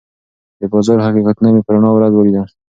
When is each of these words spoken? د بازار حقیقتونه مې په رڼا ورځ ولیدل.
د 0.59 0.61
بازار 0.71 0.99
حقیقتونه 1.07 1.49
مې 1.53 1.61
په 1.65 1.71
رڼا 1.73 1.89
ورځ 1.93 2.13
ولیدل. 2.15 2.47